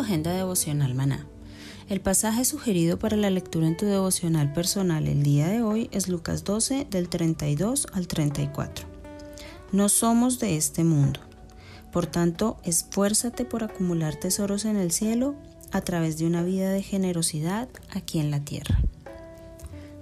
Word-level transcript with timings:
Agenda 0.00 0.32
devocional 0.32 0.94
maná. 0.94 1.26
El 1.88 2.00
pasaje 2.00 2.44
sugerido 2.44 2.98
para 2.98 3.16
la 3.16 3.30
lectura 3.30 3.66
en 3.66 3.76
tu 3.76 3.86
devocional 3.86 4.52
personal 4.52 5.06
el 5.06 5.22
día 5.22 5.48
de 5.48 5.62
hoy 5.62 5.88
es 5.90 6.08
Lucas 6.08 6.44
12 6.44 6.86
del 6.90 7.08
32 7.08 7.86
al 7.92 8.06
34. 8.06 8.86
No 9.72 9.88
somos 9.88 10.38
de 10.38 10.56
este 10.56 10.84
mundo. 10.84 11.20
Por 11.92 12.06
tanto, 12.06 12.58
esfuérzate 12.62 13.44
por 13.44 13.64
acumular 13.64 14.16
tesoros 14.16 14.66
en 14.66 14.76
el 14.76 14.92
cielo 14.92 15.34
a 15.72 15.80
través 15.80 16.18
de 16.18 16.26
una 16.26 16.42
vida 16.42 16.70
de 16.70 16.82
generosidad 16.82 17.68
aquí 17.90 18.18
en 18.18 18.30
la 18.30 18.40
tierra. 18.40 18.78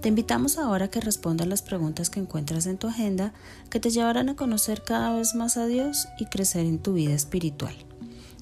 Te 0.00 0.08
invitamos 0.08 0.58
ahora 0.58 0.86
a 0.86 0.91
que 0.91 1.00
respondas 1.00 1.48
las 1.48 1.62
preguntas 1.62 2.10
que 2.10 2.20
encuentras 2.20 2.66
en 2.66 2.78
tu 2.78 2.86
agenda 2.86 3.33
que 3.70 3.81
te 3.81 3.91
llevarán 3.91 4.28
a 4.28 4.36
conocer 4.36 4.83
cada 4.83 5.16
vez 5.16 5.34
más 5.34 5.56
a 5.56 5.66
Dios 5.66 6.06
y 6.19 6.27
crecer 6.27 6.66
en 6.66 6.78
tu 6.78 6.92
vida 6.92 7.14
espiritual. 7.14 7.75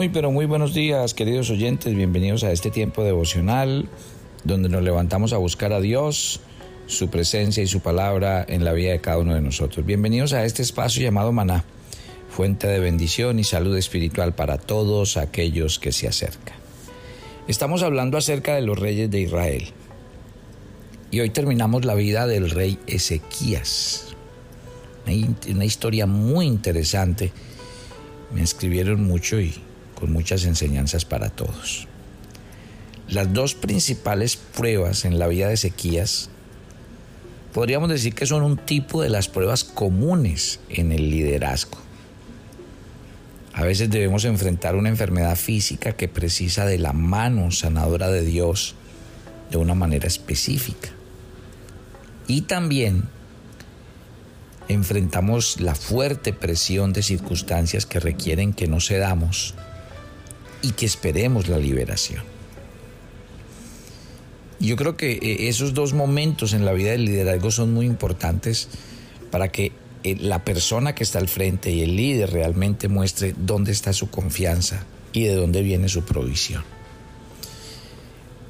Muy, 0.00 0.08
pero 0.08 0.30
muy 0.30 0.46
buenos 0.46 0.72
días, 0.72 1.12
queridos 1.12 1.50
oyentes. 1.50 1.94
Bienvenidos 1.94 2.42
a 2.42 2.52
este 2.52 2.70
tiempo 2.70 3.04
devocional 3.04 3.86
donde 4.44 4.70
nos 4.70 4.82
levantamos 4.82 5.34
a 5.34 5.36
buscar 5.36 5.74
a 5.74 5.80
Dios, 5.82 6.40
su 6.86 7.10
presencia 7.10 7.62
y 7.62 7.66
su 7.66 7.80
palabra 7.80 8.42
en 8.48 8.64
la 8.64 8.72
vida 8.72 8.92
de 8.92 9.02
cada 9.02 9.18
uno 9.18 9.34
de 9.34 9.42
nosotros. 9.42 9.84
Bienvenidos 9.84 10.32
a 10.32 10.42
este 10.46 10.62
espacio 10.62 11.02
llamado 11.02 11.32
Maná, 11.32 11.64
fuente 12.30 12.66
de 12.66 12.80
bendición 12.80 13.38
y 13.40 13.44
salud 13.44 13.76
espiritual 13.76 14.34
para 14.34 14.56
todos 14.56 15.18
aquellos 15.18 15.78
que 15.78 15.92
se 15.92 16.08
acercan. 16.08 16.56
Estamos 17.46 17.82
hablando 17.82 18.16
acerca 18.16 18.54
de 18.54 18.62
los 18.62 18.78
reyes 18.78 19.10
de 19.10 19.20
Israel. 19.20 19.66
Y 21.10 21.20
hoy 21.20 21.28
terminamos 21.28 21.84
la 21.84 21.94
vida 21.94 22.26
del 22.26 22.48
rey 22.48 22.78
Ezequías. 22.86 24.16
Una 25.06 25.66
historia 25.66 26.06
muy 26.06 26.46
interesante. 26.46 27.32
Me 28.32 28.42
escribieron 28.42 29.04
mucho 29.04 29.38
y 29.38 29.60
con 30.00 30.12
muchas 30.12 30.44
enseñanzas 30.44 31.04
para 31.04 31.28
todos. 31.28 31.86
Las 33.08 33.32
dos 33.32 33.54
principales 33.54 34.36
pruebas 34.36 35.04
en 35.04 35.18
la 35.18 35.28
vida 35.28 35.48
de 35.48 35.54
Ezequías 35.54 36.30
podríamos 37.52 37.90
decir 37.90 38.14
que 38.14 38.26
son 38.26 38.42
un 38.42 38.56
tipo 38.56 39.02
de 39.02 39.08
las 39.08 39.28
pruebas 39.28 39.64
comunes 39.64 40.60
en 40.70 40.92
el 40.92 41.10
liderazgo. 41.10 41.78
A 43.52 43.64
veces 43.64 43.90
debemos 43.90 44.24
enfrentar 44.24 44.76
una 44.76 44.88
enfermedad 44.88 45.36
física 45.36 45.92
que 45.92 46.08
precisa 46.08 46.64
de 46.64 46.78
la 46.78 46.92
mano 46.92 47.50
sanadora 47.50 48.08
de 48.08 48.24
Dios 48.24 48.74
de 49.50 49.56
una 49.56 49.74
manera 49.74 50.06
específica. 50.06 50.90
Y 52.28 52.42
también 52.42 53.08
enfrentamos 54.68 55.60
la 55.60 55.74
fuerte 55.74 56.32
presión 56.32 56.92
de 56.92 57.02
circunstancias 57.02 57.86
que 57.86 57.98
requieren 57.98 58.52
que 58.52 58.68
no 58.68 58.80
cedamos 58.80 59.56
y 60.62 60.72
que 60.72 60.86
esperemos 60.86 61.48
la 61.48 61.58
liberación. 61.58 62.22
Yo 64.58 64.76
creo 64.76 64.96
que 64.96 65.12
eh, 65.12 65.48
esos 65.48 65.72
dos 65.72 65.94
momentos 65.94 66.52
en 66.52 66.64
la 66.64 66.72
vida 66.72 66.90
del 66.90 67.06
liderazgo 67.06 67.50
son 67.50 67.72
muy 67.72 67.86
importantes 67.86 68.68
para 69.30 69.48
que 69.48 69.72
eh, 70.02 70.16
la 70.20 70.44
persona 70.44 70.94
que 70.94 71.02
está 71.02 71.18
al 71.18 71.28
frente 71.28 71.70
y 71.70 71.82
el 71.82 71.96
líder 71.96 72.30
realmente 72.30 72.88
muestre 72.88 73.34
dónde 73.36 73.72
está 73.72 73.92
su 73.92 74.10
confianza 74.10 74.84
y 75.12 75.24
de 75.24 75.34
dónde 75.34 75.62
viene 75.62 75.88
su 75.88 76.04
provisión. 76.04 76.62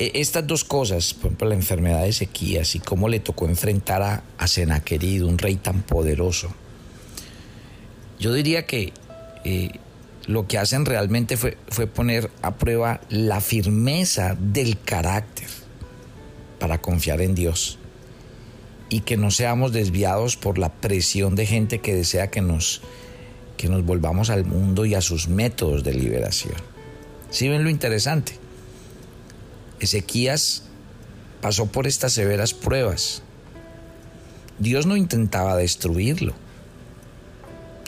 E, 0.01 0.13
estas 0.15 0.47
dos 0.47 0.65
cosas, 0.65 1.15
por 1.15 1.27
ejemplo 1.27 1.49
la 1.49 1.55
enfermedad 1.55 2.03
de 2.03 2.09
Ezequías 2.09 2.75
y 2.75 2.81
cómo 2.81 3.09
le 3.09 3.21
tocó 3.21 3.47
enfrentar 3.47 4.03
a, 4.03 4.25
a 4.37 4.49
Senaquerido, 4.49 5.29
un 5.29 5.39
rey 5.39 5.57
tan 5.57 5.83
poderoso, 5.83 6.51
yo 8.19 8.35
diría 8.35 8.67
que 8.67 8.93
eh, 9.45 9.71
lo 10.27 10.47
que 10.47 10.59
hacen 10.59 10.85
realmente 10.87 11.37
fue, 11.37 11.57
fue 11.69 11.87
poner 11.87 12.31
a 12.43 12.55
prueba 12.57 13.01
la 13.09 13.41
firmeza 13.41 14.37
del 14.39 14.81
carácter 14.81 15.49
para 16.59 16.81
confiar 16.81 17.21
en 17.21 17.35
Dios 17.35 17.79
y 18.91 19.01
que 19.01 19.17
no 19.17 19.31
seamos 19.31 19.73
desviados 19.73 20.37
por 20.37 20.59
la 20.59 20.73
presión 20.73 21.37
de 21.37 21.47
gente 21.47 21.79
que 21.79 21.95
desea 21.95 22.31
que 22.31 22.43
nos, 22.43 22.83
que 23.57 23.69
nos 23.69 23.85
volvamos 23.85 24.31
al 24.31 24.45
mundo 24.45 24.85
y 24.85 24.95
a 24.95 25.01
sus 25.01 25.29
métodos 25.29 25.85
de 25.85 25.95
liberación. 25.95 26.57
¿Sí 27.31 27.49
ven 27.49 27.63
lo 27.63 27.71
interesante? 27.71 28.33
Ezequías 29.79 30.65
pasó 31.41 31.67
por 31.67 31.87
estas 31.87 32.13
severas 32.13 32.53
pruebas. 32.53 33.23
Dios 34.59 34.87
no 34.87 34.97
intentaba 34.97 35.57
destruirlo. 35.57 36.35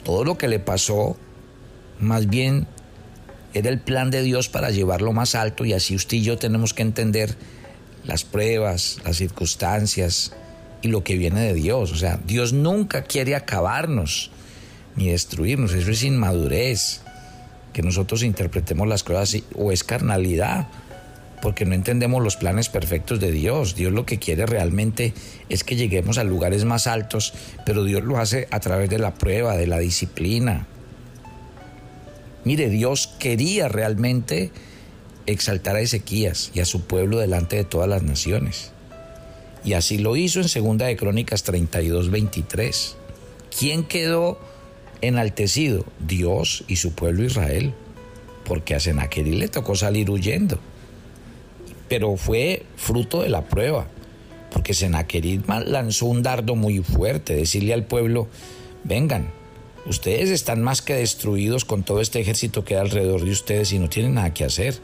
Todo 0.03 0.23
lo 0.23 0.37
que 0.37 0.47
le 0.47 0.59
pasó 0.59 1.17
más 2.03 2.27
bien 2.27 2.67
era 3.53 3.69
el 3.69 3.79
plan 3.79 4.11
de 4.11 4.21
Dios 4.21 4.49
para 4.49 4.71
llevarlo 4.71 5.13
más 5.13 5.35
alto 5.35 5.65
y 5.65 5.73
así 5.73 5.95
usted 5.95 6.17
y 6.17 6.23
yo 6.23 6.37
tenemos 6.37 6.73
que 6.73 6.81
entender 6.81 7.35
las 8.05 8.23
pruebas, 8.23 8.97
las 9.05 9.17
circunstancias 9.17 10.33
y 10.81 10.89
lo 10.89 11.03
que 11.03 11.17
viene 11.17 11.41
de 11.41 11.53
Dios. 11.53 11.91
O 11.91 11.95
sea, 11.95 12.19
Dios 12.25 12.53
nunca 12.53 13.03
quiere 13.03 13.35
acabarnos 13.35 14.31
ni 14.95 15.09
destruirnos, 15.09 15.73
eso 15.73 15.91
es 15.91 16.03
inmadurez, 16.03 17.01
que 17.71 17.81
nosotros 17.81 18.21
interpretemos 18.21 18.87
las 18.87 19.03
cosas 19.03 19.23
así, 19.23 19.43
o 19.55 19.71
es 19.71 19.83
carnalidad, 19.83 20.67
porque 21.41 21.65
no 21.65 21.73
entendemos 21.73 22.23
los 22.23 22.37
planes 22.37 22.69
perfectos 22.69 23.19
de 23.19 23.31
Dios. 23.31 23.75
Dios 23.75 23.91
lo 23.91 24.05
que 24.05 24.19
quiere 24.19 24.45
realmente 24.45 25.13
es 25.49 25.63
que 25.63 25.75
lleguemos 25.75 26.17
a 26.17 26.23
lugares 26.23 26.63
más 26.63 26.85
altos, 26.85 27.33
pero 27.65 27.83
Dios 27.83 28.03
lo 28.03 28.19
hace 28.19 28.47
a 28.51 28.59
través 28.59 28.89
de 28.89 28.99
la 28.99 29.15
prueba, 29.15 29.57
de 29.57 29.67
la 29.67 29.79
disciplina, 29.79 30.67
Mire, 32.45 32.69
Dios 32.69 33.07
quería 33.19 33.67
realmente 33.69 34.51
exaltar 35.25 35.75
a 35.75 35.81
Ezequías 35.81 36.51
y 36.53 36.59
a 36.59 36.65
su 36.65 36.81
pueblo 36.81 37.19
delante 37.19 37.55
de 37.55 37.63
todas 37.63 37.87
las 37.87 38.03
naciones. 38.03 38.71
Y 39.63 39.73
así 39.73 39.97
lo 39.97 40.17
hizo 40.17 40.41
en 40.41 40.49
Segunda 40.49 40.87
de 40.87 40.97
Crónicas 40.97 41.43
32, 41.43 42.11
23. 42.11 42.97
¿Quién 43.57 43.83
quedó 43.83 44.37
enaltecido? 45.01 45.85
Dios 46.05 46.65
y 46.67 46.75
su 46.75 46.93
pueblo 46.93 47.23
Israel. 47.23 47.73
Porque 48.43 48.75
a 48.75 48.81
Senaquerib 48.81 49.35
le 49.35 49.47
tocó 49.47 49.75
salir 49.75 50.09
huyendo. 50.09 50.59
Pero 51.87 52.17
fue 52.17 52.63
fruto 52.75 53.21
de 53.21 53.29
la 53.29 53.45
prueba. 53.45 53.87
porque 54.51 54.75
Senaquerib 54.75 55.49
lanzó 55.65 56.05
un 56.05 56.21
dardo 56.21 56.55
muy 56.55 56.77
fuerte, 56.83 57.35
decirle 57.35 57.73
al 57.73 57.85
pueblo, 57.85 58.27
vengan, 58.83 59.31
ustedes 59.85 60.29
están 60.29 60.61
más 60.61 60.81
que 60.81 60.95
destruidos 60.95 61.65
con 61.65 61.83
todo 61.83 62.01
este 62.01 62.19
ejército 62.19 62.63
que 62.63 62.75
hay 62.75 62.81
alrededor 62.81 63.23
de 63.23 63.31
ustedes 63.31 63.71
y 63.73 63.79
no 63.79 63.89
tienen 63.89 64.15
nada 64.15 64.33
que 64.33 64.45
hacer. 64.45 64.77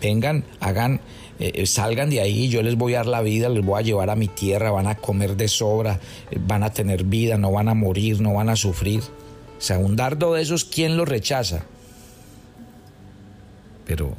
Vengan, 0.00 0.44
hagan, 0.60 1.00
eh, 1.38 1.52
eh, 1.54 1.66
salgan 1.66 2.10
de 2.10 2.20
ahí, 2.20 2.48
yo 2.48 2.62
les 2.62 2.76
voy 2.76 2.94
a 2.94 2.98
dar 2.98 3.06
la 3.06 3.22
vida, 3.22 3.48
les 3.48 3.64
voy 3.64 3.78
a 3.78 3.82
llevar 3.82 4.10
a 4.10 4.16
mi 4.16 4.28
tierra, 4.28 4.70
van 4.70 4.86
a 4.86 4.96
comer 4.96 5.36
de 5.36 5.48
sobra, 5.48 6.00
eh, 6.30 6.38
van 6.40 6.62
a 6.62 6.72
tener 6.72 7.04
vida, 7.04 7.38
no 7.38 7.52
van 7.52 7.68
a 7.68 7.74
morir, 7.74 8.20
no 8.20 8.34
van 8.34 8.48
a 8.48 8.56
sufrir. 8.56 9.00
O 9.00 9.60
sea, 9.60 9.78
un 9.78 9.96
dardo 9.96 10.34
de 10.34 10.42
esos, 10.42 10.64
¿quién 10.64 10.96
lo 10.96 11.04
rechaza? 11.04 11.64
Pero 13.86 14.16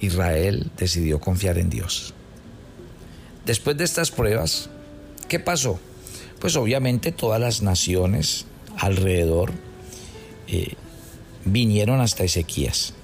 Israel 0.00 0.70
decidió 0.76 1.20
confiar 1.20 1.58
en 1.58 1.70
Dios. 1.70 2.14
Después 3.44 3.76
de 3.76 3.84
estas 3.84 4.10
pruebas, 4.10 4.70
¿qué 5.28 5.40
pasó? 5.40 5.78
Pues 6.38 6.56
obviamente 6.56 7.12
todas 7.12 7.40
las 7.40 7.62
naciones 7.62 8.46
alrededor 8.78 9.52
eh, 10.48 10.74
vinieron 11.44 12.00
hasta 12.00 12.24
Ezequías. 12.24 12.94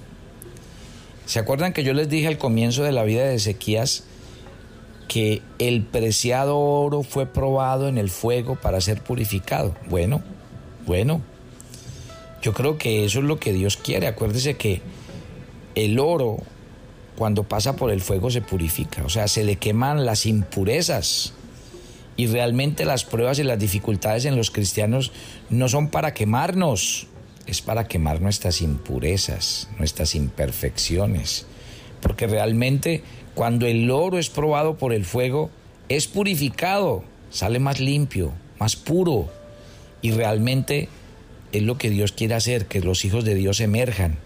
¿Se 1.25 1.39
acuerdan 1.39 1.73
que 1.73 1.83
yo 1.83 1.93
les 1.93 2.09
dije 2.09 2.27
al 2.27 2.37
comienzo 2.37 2.83
de 2.83 2.91
la 2.91 3.03
vida 3.03 3.23
de 3.23 3.35
Ezequías 3.35 4.03
que 5.07 5.41
el 5.59 5.83
preciado 5.83 6.57
oro 6.57 7.03
fue 7.03 7.25
probado 7.25 7.87
en 7.87 7.97
el 7.97 8.09
fuego 8.09 8.55
para 8.55 8.81
ser 8.81 9.01
purificado? 9.01 9.75
Bueno, 9.89 10.21
bueno, 10.85 11.21
yo 12.41 12.53
creo 12.53 12.77
que 12.77 13.05
eso 13.05 13.19
es 13.19 13.25
lo 13.25 13.39
que 13.39 13.53
Dios 13.53 13.77
quiere. 13.77 14.07
Acuérdese 14.07 14.57
que 14.57 14.81
el 15.75 15.99
oro 15.99 16.37
cuando 17.17 17.43
pasa 17.43 17.75
por 17.75 17.91
el 17.91 18.01
fuego 18.01 18.31
se 18.31 18.41
purifica, 18.41 19.03
o 19.05 19.09
sea, 19.09 19.27
se 19.27 19.43
le 19.43 19.57
queman 19.57 20.05
las 20.05 20.25
impurezas. 20.25 21.33
Y 22.17 22.27
realmente 22.27 22.85
las 22.85 23.05
pruebas 23.05 23.39
y 23.39 23.43
las 23.43 23.59
dificultades 23.59 24.25
en 24.25 24.35
los 24.35 24.51
cristianos 24.51 25.11
no 25.49 25.69
son 25.69 25.89
para 25.89 26.13
quemarnos, 26.13 27.07
es 27.47 27.61
para 27.61 27.87
quemar 27.87 28.21
nuestras 28.21 28.61
impurezas, 28.61 29.69
nuestras 29.79 30.15
imperfecciones. 30.15 31.45
Porque 32.01 32.27
realmente 32.27 33.03
cuando 33.33 33.65
el 33.65 33.89
oro 33.89 34.17
es 34.17 34.29
probado 34.29 34.77
por 34.77 34.93
el 34.93 35.05
fuego, 35.05 35.49
es 35.89 36.07
purificado, 36.07 37.03
sale 37.29 37.59
más 37.59 37.79
limpio, 37.79 38.33
más 38.59 38.75
puro. 38.75 39.29
Y 40.01 40.11
realmente 40.11 40.89
es 41.51 41.61
lo 41.63 41.77
que 41.77 41.89
Dios 41.89 42.11
quiere 42.11 42.35
hacer, 42.35 42.65
que 42.65 42.81
los 42.81 43.05
hijos 43.05 43.23
de 43.23 43.35
Dios 43.35 43.59
emerjan. 43.59 44.17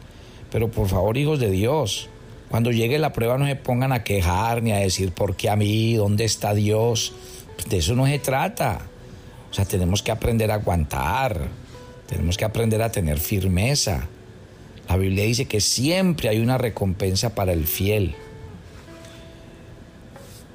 Pero 0.52 0.72
por 0.72 0.88
favor, 0.88 1.18
hijos 1.18 1.40
de 1.40 1.52
Dios, 1.52 2.10
cuando 2.56 2.72
llegue 2.72 3.00
la 3.00 3.12
prueba 3.12 3.38
no 3.38 3.48
se 3.48 3.58
pongan 3.58 3.92
a 3.92 4.06
quejar 4.06 4.64
ni 4.64 4.72
a 4.72 4.78
decir, 4.78 5.12
¿por 5.12 5.36
qué 5.36 5.50
a 5.50 5.58
mí? 5.58 5.96
¿Dónde 5.96 6.24
está 6.24 6.54
Dios? 6.54 7.12
De 7.68 7.80
eso 7.80 7.96
no 7.96 8.06
se 8.06 8.18
trata. 8.18 8.80
O 9.52 9.54
sea, 9.54 9.66
tenemos 9.66 10.02
que 10.02 10.10
aprender 10.10 10.50
a 10.52 10.54
aguantar, 10.54 11.50
tenemos 12.08 12.38
que 12.38 12.46
aprender 12.46 12.82
a 12.82 12.94
tener 12.94 13.20
firmeza. 13.20 14.08
La 14.88 14.96
Biblia 14.96 15.26
dice 15.26 15.50
que 15.50 15.60
siempre 15.60 16.30
hay 16.30 16.40
una 16.40 16.58
recompensa 16.58 17.36
para 17.36 17.52
el 17.52 17.68
fiel. 17.68 18.16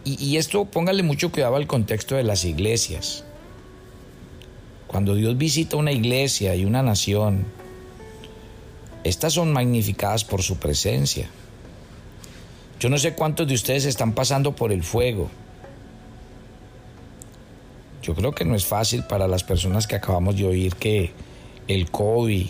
Y, 0.03 0.25
y 0.25 0.39
esto 0.39 0.65
póngale 0.65 1.03
mucho 1.03 1.31
cuidado 1.31 1.57
al 1.57 1.67
contexto 1.67 2.17
de 2.17 2.25
las 2.25 2.47
iglesias. 2.47 3.25
Cuando 4.87 5.15
Dios 5.17 5.37
visita 5.37 5.77
una 5.77 5.93
iglesia 5.93 6.55
y 6.55 6.65
una 6.65 6.83
nación, 6.83 7.45
estas 9.05 9.35
son 9.35 9.53
magnificadas 9.53 10.25
por 10.25 10.43
su 10.43 10.57
presencia. 10.57 11.29
Yo 12.81 12.89
no 12.89 12.97
sé 12.97 13.13
cuántos 13.13 13.47
de 13.47 13.53
ustedes 13.53 13.85
están 13.85 14.15
pasando 14.15 14.57
por 14.57 14.73
el 14.73 14.83
fuego. 14.83 15.29
Yo 18.03 18.15
creo 18.15 18.33
que 18.33 18.47
no 18.47 18.55
es 18.55 18.65
fácil 18.65 19.05
para 19.05 19.29
las 19.29 19.45
personas 19.45 19.87
que 19.87 19.97
acabamos 19.97 20.37
de 20.37 20.47
oír 20.47 20.75
que 20.77 21.13
el 21.69 21.91
COVID, 21.91 22.47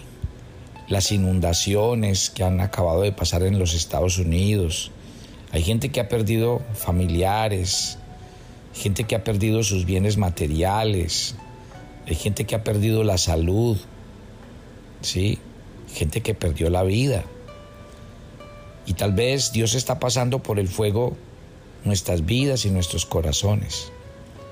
las 0.87 1.11
inundaciones 1.11 2.31
que 2.31 2.45
han 2.45 2.61
acabado 2.61 3.03
de 3.03 3.11
pasar 3.11 3.43
en 3.43 3.59
los 3.59 3.75
Estados 3.75 4.19
Unidos, 4.19 4.93
hay 5.51 5.65
gente 5.65 5.91
que 5.91 5.99
ha 5.99 6.09
perdido 6.09 6.63
familiares, 6.75 7.99
gente 8.73 9.03
que 9.05 9.17
ha 9.17 9.25
perdido 9.25 9.65
sus 9.65 9.85
bienes 9.85 10.17
materiales, 10.17 11.35
hay 12.07 12.15
gente 12.15 12.45
que 12.45 12.55
ha 12.55 12.63
perdido 12.63 13.03
la 13.03 13.19
salud, 13.19 13.79
¿sí? 15.01 15.41
gente 15.93 16.21
que 16.21 16.35
perdió 16.35 16.71
la 16.71 16.85
vida. 16.85 17.25
Y 18.87 18.95
tal 18.95 19.13
vez 19.13 19.53
Dios 19.53 19.75
está 19.75 19.99
pasando 19.99 20.43
por 20.43 20.59
el 20.59 20.69
fuego 20.69 21.17
nuestras 21.85 22.25
vidas 22.25 22.65
y 22.65 22.71
nuestros 22.71 23.07
corazones. 23.07 23.93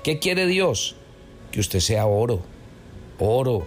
¿Qué 0.03 0.19
quiere 0.19 0.47
Dios? 0.47 0.95
Que 1.51 1.59
usted 1.59 1.79
sea 1.79 2.05
oro, 2.05 2.41
oro. 3.19 3.65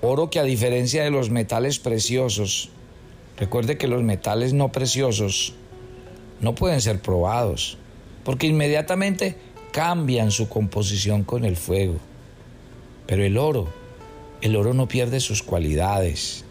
Oro 0.00 0.30
que 0.30 0.40
a 0.40 0.44
diferencia 0.44 1.04
de 1.04 1.10
los 1.10 1.30
metales 1.30 1.78
preciosos, 1.78 2.70
recuerde 3.36 3.76
que 3.76 3.88
los 3.88 4.02
metales 4.02 4.54
no 4.54 4.72
preciosos 4.72 5.54
no 6.40 6.54
pueden 6.54 6.80
ser 6.80 7.02
probados, 7.02 7.76
porque 8.24 8.46
inmediatamente 8.46 9.36
cambian 9.72 10.30
su 10.30 10.48
composición 10.48 11.24
con 11.24 11.44
el 11.44 11.56
fuego. 11.56 11.98
Pero 13.06 13.24
el 13.24 13.36
oro, 13.36 13.68
el 14.40 14.56
oro 14.56 14.72
no 14.72 14.88
pierde 14.88 15.20
sus 15.20 15.42
cualidades 15.42 16.44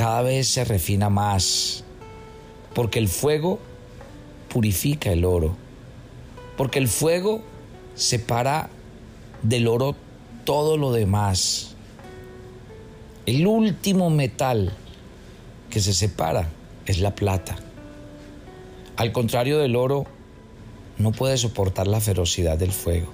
cada 0.00 0.22
vez 0.22 0.48
se 0.48 0.64
refina 0.64 1.10
más, 1.10 1.84
porque 2.74 2.98
el 2.98 3.06
fuego 3.06 3.58
purifica 4.48 5.12
el 5.12 5.26
oro, 5.26 5.58
porque 6.56 6.78
el 6.78 6.88
fuego 6.88 7.42
separa 7.96 8.70
del 9.42 9.68
oro 9.68 9.94
todo 10.46 10.78
lo 10.78 10.90
demás. 10.90 11.74
El 13.26 13.46
último 13.46 14.08
metal 14.08 14.72
que 15.68 15.80
se 15.80 15.92
separa 15.92 16.48
es 16.86 16.98
la 17.00 17.14
plata. 17.14 17.56
Al 18.96 19.12
contrario 19.12 19.58
del 19.58 19.76
oro, 19.76 20.06
no 20.96 21.12
puede 21.12 21.36
soportar 21.36 21.86
la 21.86 22.00
ferocidad 22.00 22.56
del 22.56 22.72
fuego. 22.72 23.12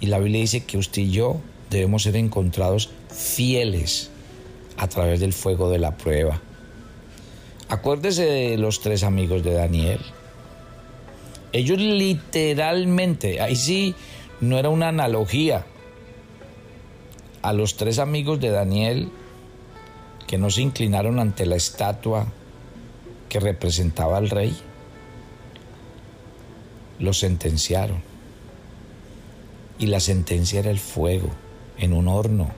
Y 0.00 0.06
la 0.06 0.18
Biblia 0.18 0.40
dice 0.40 0.64
que 0.64 0.78
usted 0.78 1.02
y 1.02 1.12
yo 1.12 1.36
debemos 1.70 2.02
ser 2.02 2.16
encontrados 2.16 2.90
fieles 3.08 4.10
a 4.76 4.88
través 4.88 5.20
del 5.20 5.32
fuego 5.32 5.70
de 5.70 5.78
la 5.78 5.96
prueba. 5.96 6.40
Acuérdese 7.68 8.24
de 8.24 8.58
los 8.58 8.80
tres 8.80 9.02
amigos 9.02 9.42
de 9.42 9.54
Daniel. 9.54 10.00
Ellos 11.52 11.78
literalmente, 11.78 13.40
ahí 13.40 13.56
sí 13.56 13.94
no 14.40 14.58
era 14.58 14.68
una 14.68 14.88
analogía, 14.88 15.64
a 17.42 17.52
los 17.52 17.76
tres 17.76 17.98
amigos 17.98 18.40
de 18.40 18.50
Daniel 18.50 19.08
que 20.26 20.38
no 20.38 20.50
se 20.50 20.62
inclinaron 20.62 21.20
ante 21.20 21.46
la 21.46 21.56
estatua 21.56 22.26
que 23.28 23.40
representaba 23.40 24.16
al 24.16 24.30
rey, 24.30 24.56
los 26.98 27.18
sentenciaron. 27.18 28.02
Y 29.78 29.86
la 29.86 30.00
sentencia 30.00 30.60
era 30.60 30.70
el 30.70 30.78
fuego 30.78 31.28
en 31.78 31.92
un 31.92 32.08
horno 32.08 32.50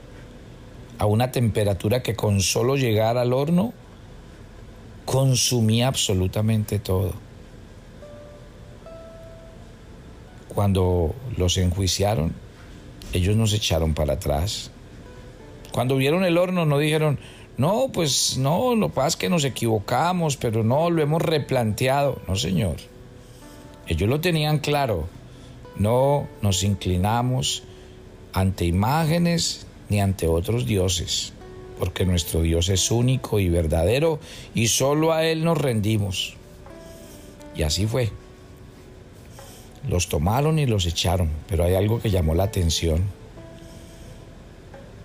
a 0.98 1.06
una 1.06 1.30
temperatura 1.30 2.02
que 2.02 2.14
con 2.14 2.40
solo 2.40 2.76
llegar 2.76 3.16
al 3.16 3.32
horno 3.32 3.72
consumía 5.04 5.88
absolutamente 5.88 6.78
todo. 6.78 7.14
Cuando 10.48 11.14
los 11.36 11.56
enjuiciaron, 11.56 12.34
ellos 13.12 13.36
nos 13.36 13.52
echaron 13.52 13.94
para 13.94 14.14
atrás. 14.14 14.70
Cuando 15.72 15.96
vieron 15.96 16.24
el 16.24 16.36
horno 16.36 16.66
no 16.66 16.78
dijeron, 16.78 17.18
no, 17.56 17.88
pues 17.92 18.36
no, 18.38 18.74
lo 18.74 18.88
que 18.88 18.94
pasa 18.94 19.08
es 19.08 19.16
que 19.16 19.28
nos 19.28 19.44
equivocamos, 19.44 20.36
pero 20.36 20.64
no, 20.64 20.90
lo 20.90 21.00
hemos 21.00 21.22
replanteado. 21.22 22.20
No, 22.26 22.36
señor. 22.36 22.76
Ellos 23.86 24.08
lo 24.08 24.20
tenían 24.20 24.58
claro. 24.58 25.08
No 25.76 26.26
nos 26.42 26.64
inclinamos 26.64 27.62
ante 28.32 28.64
imágenes 28.64 29.67
ni 29.88 30.00
ante 30.00 30.26
otros 30.26 30.66
dioses, 30.66 31.32
porque 31.78 32.04
nuestro 32.04 32.42
Dios 32.42 32.68
es 32.68 32.90
único 32.90 33.38
y 33.38 33.48
verdadero 33.48 34.18
y 34.54 34.68
solo 34.68 35.12
a 35.12 35.24
Él 35.24 35.44
nos 35.44 35.58
rendimos. 35.58 36.34
Y 37.56 37.62
así 37.62 37.86
fue. 37.86 38.10
Los 39.88 40.08
tomaron 40.08 40.58
y 40.58 40.66
los 40.66 40.86
echaron, 40.86 41.30
pero 41.48 41.64
hay 41.64 41.74
algo 41.74 42.00
que 42.00 42.10
llamó 42.10 42.34
la 42.34 42.44
atención, 42.44 43.04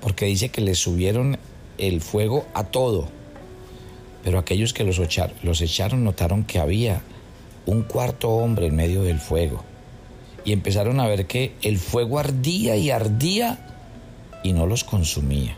porque 0.02 0.26
dice 0.26 0.50
que 0.50 0.62
les 0.62 0.80
subieron 0.80 1.38
el 1.78 2.02
fuego 2.02 2.46
a 2.54 2.66
todo, 2.66 3.08
pero 4.24 4.40
aquellos 4.40 4.74
que 4.74 4.84
los 4.84 5.00
echaron, 5.00 5.36
los 5.44 5.62
echaron 5.62 6.04
notaron 6.04 6.44
que 6.44 6.60
había 6.60 7.02
un 7.66 7.84
cuarto 7.84 8.30
hombre 8.30 8.68
en 8.68 8.76
medio 8.76 9.04
del 9.04 9.20
fuego 9.20 9.64
y 10.46 10.52
empezaron 10.52 11.00
a 11.00 11.08
ver 11.08 11.26
que 11.26 11.54
el 11.62 11.78
fuego 11.78 12.20
ardía 12.20 12.76
y 12.76 12.92
ardía 12.92 13.73
y 14.44 14.54
no 14.54 14.68
los 14.68 14.84
consumía. 14.84 15.56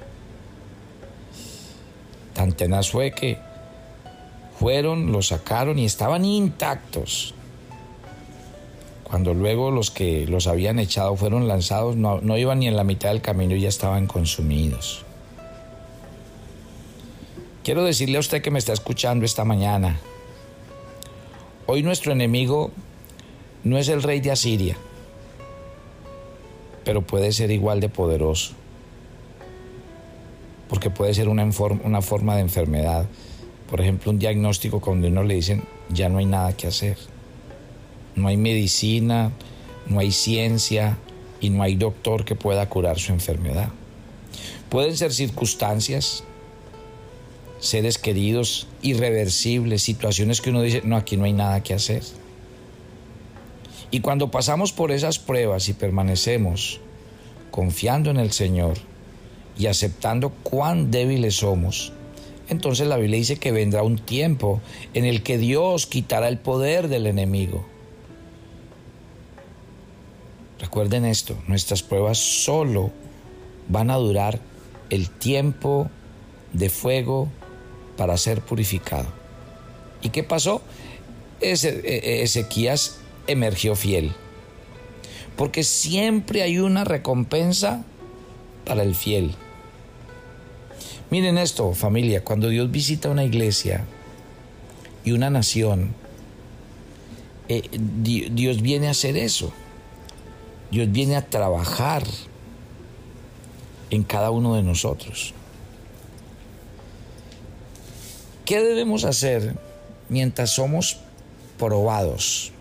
Tan 2.33 2.53
tenaz 2.53 2.89
fue 2.91 3.11
que 3.11 3.37
fueron, 4.59 5.11
los 5.11 5.27
sacaron 5.27 5.79
y 5.79 5.85
estaban 5.85 6.23
intactos. 6.25 7.33
cuando 9.03 9.33
luego 9.33 9.69
los 9.71 9.91
que 9.91 10.25
los 10.27 10.47
habían 10.47 10.79
echado 10.79 11.15
fueron 11.15 11.47
lanzados, 11.47 11.95
no, 11.95 12.19
no 12.21 12.37
iban 12.37 12.59
ni 12.59 12.67
en 12.67 12.75
la 12.75 12.83
mitad 12.83 13.09
del 13.09 13.21
camino 13.21 13.55
y 13.55 13.61
ya 13.61 13.69
estaban 13.69 14.07
consumidos. 14.07 15.05
Quiero 17.63 17.83
decirle 17.83 18.17
a 18.17 18.19
usted 18.19 18.41
que 18.41 18.51
me 18.51 18.59
está 18.59 18.73
escuchando 18.73 19.23
esta 19.23 19.45
mañana, 19.45 19.99
hoy 21.65 21.81
nuestro 21.81 22.11
enemigo 22.11 22.71
no 23.63 23.77
es 23.77 23.87
el 23.89 24.03
rey 24.03 24.19
de 24.19 24.31
Asiria, 24.31 24.75
pero 26.83 27.01
puede 27.01 27.31
ser 27.31 27.51
igual 27.51 27.79
de 27.79 27.89
poderoso, 27.89 28.53
porque 30.69 30.89
puede 30.89 31.13
ser 31.13 31.29
una, 31.29 31.47
una 31.83 32.01
forma 32.01 32.35
de 32.35 32.41
enfermedad, 32.41 33.05
por 33.69 33.81
ejemplo 33.81 34.11
un 34.11 34.19
diagnóstico 34.19 34.79
cuando 34.79 35.07
uno 35.07 35.23
le 35.23 35.35
dicen 35.35 35.63
ya 35.89 36.09
no 36.09 36.17
hay 36.17 36.25
nada 36.25 36.53
que 36.53 36.67
hacer, 36.67 36.97
no 38.15 38.27
hay 38.27 38.37
medicina, 38.37 39.31
no 39.87 39.99
hay 39.99 40.11
ciencia 40.11 40.97
y 41.41 41.49
no 41.49 41.63
hay 41.63 41.75
doctor 41.75 42.25
que 42.25 42.35
pueda 42.35 42.67
curar 42.69 42.99
su 42.99 43.11
enfermedad. 43.11 43.69
Pueden 44.69 44.97
ser 44.97 45.13
circunstancias, 45.13 46.23
seres 47.59 47.97
queridos, 47.97 48.67
irreversibles, 48.81 49.83
situaciones 49.83 50.41
que 50.41 50.49
uno 50.49 50.61
dice, 50.61 50.81
no, 50.83 50.95
aquí 50.97 51.17
no 51.17 51.25
hay 51.25 51.33
nada 51.33 51.61
que 51.61 51.73
hacer. 51.73 52.03
Y 53.91 53.99
cuando 53.99 54.31
pasamos 54.31 54.73
por 54.73 54.91
esas 54.91 55.19
pruebas 55.19 55.69
y 55.69 55.73
permanecemos 55.73 56.79
confiando 57.51 58.09
en 58.09 58.17
el 58.17 58.31
Señor 58.31 58.77
y 59.57 59.67
aceptando 59.67 60.29
cuán 60.29 60.91
débiles 60.91 61.35
somos, 61.35 61.93
entonces 62.47 62.87
la 62.87 62.97
Biblia 62.97 63.17
dice 63.17 63.37
que 63.37 63.51
vendrá 63.51 63.83
un 63.83 63.97
tiempo 63.97 64.61
en 64.93 65.05
el 65.05 65.23
que 65.23 65.37
Dios 65.37 65.87
quitará 65.87 66.27
el 66.27 66.37
poder 66.37 66.87
del 66.87 67.07
enemigo. 67.07 67.65
Recuerden 70.59 71.05
esto, 71.05 71.35
nuestras 71.47 71.83
pruebas 71.83 72.17
solo 72.17 72.91
van 73.67 73.89
a 73.89 73.95
durar 73.95 74.39
el 74.89 75.09
tiempo 75.09 75.89
de 76.53 76.69
fuego 76.69 77.29
para 77.97 78.17
ser 78.17 78.41
purificado. 78.41 79.07
¿Y 80.01 80.09
qué 80.09 80.23
pasó? 80.23 80.61
E, 81.41 81.53
e, 81.53 82.23
Ezequías 82.23 82.99
emergió 83.27 83.75
fiel. 83.75 84.13
Porque 85.35 85.63
siempre 85.63 86.43
hay 86.43 86.59
una 86.59 86.83
recompensa 86.83 87.83
para 88.65 88.83
el 88.83 88.95
fiel. 88.95 89.35
Miren 91.11 91.37
esto, 91.37 91.73
familia, 91.73 92.23
cuando 92.23 92.49
Dios 92.49 92.71
visita 92.71 93.09
una 93.09 93.23
iglesia 93.23 93.85
y 95.03 95.11
una 95.11 95.29
nación, 95.29 95.93
eh, 97.47 97.61
Dios 97.71 98.61
viene 98.61 98.87
a 98.87 98.91
hacer 98.91 99.17
eso. 99.17 99.53
Dios 100.71 100.91
viene 100.91 101.15
a 101.15 101.25
trabajar 101.25 102.03
en 103.91 104.03
cada 104.03 104.31
uno 104.31 104.55
de 104.55 104.63
nosotros. 104.63 105.33
¿Qué 108.45 108.59
debemos 108.59 109.05
hacer 109.05 109.55
mientras 110.09 110.51
somos 110.51 110.97
probados? 111.57 112.51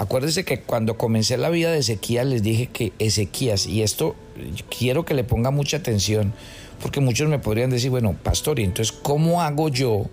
Acuérdense 0.00 0.46
que 0.46 0.60
cuando 0.60 0.96
comencé 0.96 1.36
la 1.36 1.50
vida 1.50 1.70
de 1.70 1.80
Ezequías 1.80 2.24
les 2.24 2.42
dije 2.42 2.68
que 2.68 2.94
Ezequías, 2.98 3.66
y 3.66 3.82
esto 3.82 4.16
quiero 4.70 5.04
que 5.04 5.12
le 5.12 5.24
ponga 5.24 5.50
mucha 5.50 5.76
atención, 5.76 6.32
porque 6.80 7.00
muchos 7.00 7.28
me 7.28 7.38
podrían 7.38 7.68
decir, 7.68 7.90
bueno, 7.90 8.16
pastor, 8.22 8.60
¿y 8.60 8.64
entonces 8.64 8.96
cómo 8.96 9.42
hago 9.42 9.68
yo 9.68 10.06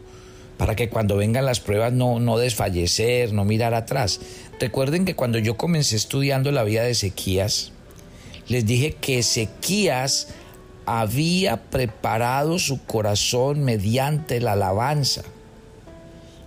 para 0.58 0.76
que 0.76 0.90
cuando 0.90 1.16
vengan 1.16 1.46
las 1.46 1.62
pruebas 1.62 1.94
no, 1.94 2.20
no 2.20 2.38
desfallecer, 2.38 3.32
no 3.32 3.46
mirar 3.46 3.74
atrás? 3.74 4.20
Recuerden 4.60 5.06
que 5.06 5.16
cuando 5.16 5.40
yo 5.40 5.56
comencé 5.56 5.96
estudiando 5.96 6.52
la 6.52 6.66
vida 6.66 6.84
de 6.84 6.92
Ezequías, 6.92 7.72
les 8.50 8.66
dije 8.66 8.92
que 8.92 9.20
Ezequías 9.20 10.28
había 10.86 11.64
preparado 11.64 12.60
su 12.60 12.84
corazón 12.84 13.64
mediante 13.64 14.42
la 14.42 14.52
alabanza 14.52 15.22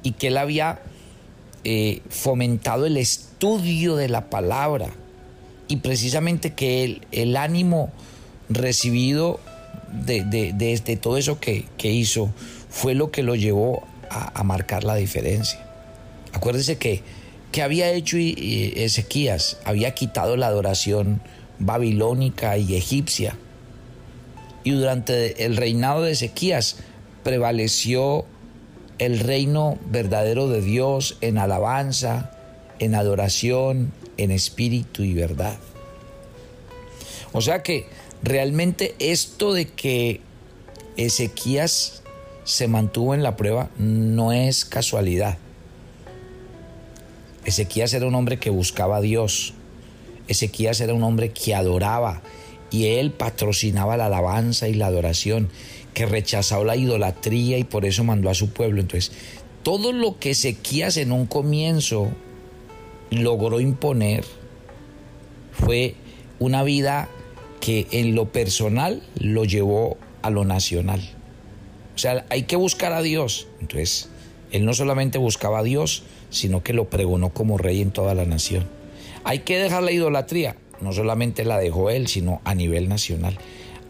y 0.02 0.12
que 0.12 0.26
él 0.26 0.37
había 0.37 0.82
eh, 1.64 2.00
fomentado 2.08 2.86
el 2.86 2.96
estudio 2.96 3.96
de 3.96 4.08
la 4.08 4.30
palabra 4.30 4.90
y 5.68 5.76
precisamente 5.76 6.54
que 6.54 6.84
el, 6.84 7.06
el 7.12 7.36
ánimo 7.36 7.90
recibido 8.48 9.40
de, 9.92 10.98
todo 11.00 11.16
eso 11.16 11.38
que, 11.40 11.66
hizo 11.82 12.30
fue 12.68 12.94
lo 12.94 13.10
que 13.10 13.22
lo 13.22 13.34
llevó 13.34 13.82
a, 14.10 14.42
marcar 14.42 14.84
la 14.84 14.94
diferencia. 14.94 15.60
Acuérdese 16.32 16.78
que, 16.78 17.02
que 17.52 17.62
había 17.62 17.90
hecho 17.90 18.16
Ezequías, 18.18 19.58
había 19.64 19.94
quitado 19.94 20.36
la 20.36 20.46
adoración 20.46 21.20
babilónica 21.58 22.56
y 22.56 22.74
egipcia 22.74 23.36
y 24.64 24.72
durante 24.72 25.44
el 25.44 25.56
reinado 25.56 26.02
de 26.02 26.12
Ezequías 26.12 26.76
prevaleció 27.22 28.24
el 29.00 29.19
reino 29.19 29.78
verdadero 29.87 30.49
de 30.49 30.61
Dios 30.61 31.16
en 31.23 31.38
alabanza, 31.38 32.30
en 32.78 32.95
adoración, 32.95 33.92
en 34.19 34.30
espíritu 34.30 35.02
y 35.02 35.14
verdad. 35.14 35.57
O 37.33 37.40
sea 37.40 37.62
que 37.62 37.87
realmente 38.23 38.95
esto 38.99 39.54
de 39.54 39.66
que 39.66 40.21
Ezequías 40.99 42.02
se 42.45 42.69
mantuvo 42.69 43.14
en 43.14 43.23
la 43.23 43.37
prueba 43.37 43.71
no 43.78 44.33
es 44.33 44.66
casualidad. 44.66 45.38
Ezequías 47.47 47.95
era 47.95 48.07
un 48.07 48.14
hombre 48.14 48.38
que 48.38 48.50
buscaba 48.50 48.99
a 48.99 49.00
Dios. 49.00 49.54
Ezequías 50.28 50.78
era 50.83 50.92
un 50.92 51.02
hombre 51.04 51.30
que 51.30 51.54
adoraba 51.54 52.21
y 52.71 52.87
él 52.99 53.12
patrocinaba 53.12 53.97
la 53.97 54.07
alabanza 54.07 54.69
y 54.69 54.75
la 54.75 54.87
adoración, 54.88 55.49
que 55.94 56.06
rechazaba 56.06 56.64
la 56.64 56.76
idolatría 56.76 57.59
y 57.59 57.64
por 57.64 57.85
eso 57.85 58.04
mandó 58.04 58.30
a 58.30 58.35
su 58.35 58.50
pueblo. 58.50 58.80
Entonces, 58.80 59.12
todo 59.62 59.92
lo 59.92 60.18
que 60.18 60.30
Ezequías 60.30 60.97
en 60.97 61.12
un 61.12 61.26
comienzo 61.26 62.09
logró 63.11 63.61
imponer 63.61 64.25
fue 65.52 65.94
una 66.38 66.62
vida 66.62 67.09
que 67.61 67.87
en 67.90 68.14
lo 68.14 68.32
personal 68.32 69.02
lo 69.18 69.44
llevó 69.44 69.99
a 70.23 70.30
lo 70.30 70.44
nacional. 70.44 71.00
O 71.94 71.99
sea, 71.99 72.25
hay 72.30 72.44
que 72.44 72.56
buscar 72.56 72.92
a 72.92 73.02
Dios. 73.02 73.49
Entonces, 73.61 74.09
él 74.52 74.64
no 74.64 74.73
solamente 74.73 75.18
buscaba 75.18 75.59
a 75.59 75.62
Dios, 75.62 76.04
sino 76.30 76.62
que 76.62 76.73
lo 76.73 76.88
pregonó 76.88 77.30
como 77.30 77.59
rey 77.59 77.82
en 77.82 77.90
toda 77.90 78.14
la 78.14 78.25
nación. 78.25 78.66
Hay 79.25 79.40
que 79.40 79.59
dejar 79.59 79.82
la 79.82 79.92
idolatría 79.92 80.56
no 80.80 80.92
solamente 80.92 81.44
la 81.44 81.59
dejó 81.59 81.90
él, 81.90 82.09
sino 82.09 82.40
a 82.44 82.54
nivel 82.54 82.88
nacional. 82.88 83.37